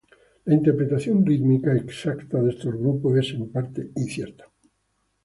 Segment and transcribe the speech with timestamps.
[0.45, 4.51] La interpretación rítmica exacta de estos grupos es en parte incierta.